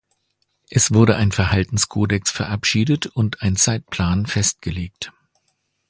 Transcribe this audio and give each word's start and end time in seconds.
Es 0.71 0.91
wurde 0.91 1.15
ein 1.15 1.31
Verhaltenskodex 1.31 2.31
verabschiedet 2.31 3.05
und 3.05 3.43
ein 3.43 3.55
Zeitplan 3.55 4.25
festgelegt. 4.25 5.13